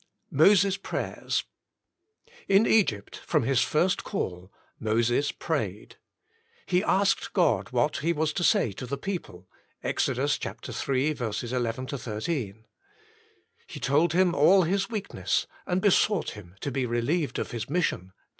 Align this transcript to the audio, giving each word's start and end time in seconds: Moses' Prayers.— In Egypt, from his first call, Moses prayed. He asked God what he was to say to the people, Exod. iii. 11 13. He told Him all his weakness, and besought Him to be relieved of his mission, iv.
Moses' 0.31 0.77
Prayers.— 0.77 1.43
In 2.47 2.65
Egypt, 2.65 3.17
from 3.17 3.43
his 3.43 3.61
first 3.61 4.03
call, 4.03 4.51
Moses 4.79 5.31
prayed. 5.31 5.97
He 6.65 6.83
asked 6.83 7.33
God 7.33 7.69
what 7.69 7.97
he 7.97 8.11
was 8.11 8.33
to 8.33 8.43
say 8.43 8.71
to 8.71 8.87
the 8.87 8.97
people, 8.97 9.47
Exod. 9.83 10.17
iii. 10.17 11.11
11 11.11 11.87
13. 11.87 12.65
He 13.67 13.79
told 13.79 14.13
Him 14.13 14.33
all 14.33 14.63
his 14.63 14.89
weakness, 14.89 15.45
and 15.67 15.83
besought 15.83 16.31
Him 16.31 16.55
to 16.61 16.71
be 16.71 16.87
relieved 16.87 17.37
of 17.37 17.51
his 17.51 17.69
mission, 17.69 18.05
iv. 18.05 18.13